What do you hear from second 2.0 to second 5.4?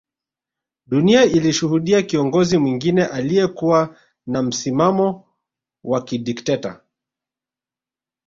kiongozi mwingine aliyekuwa na msimamo